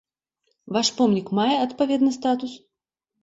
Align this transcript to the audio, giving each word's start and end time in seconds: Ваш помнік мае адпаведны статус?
Ваш 0.77 0.87
помнік 1.01 1.27
мае 1.39 1.53
адпаведны 1.65 2.09
статус? 2.19 2.57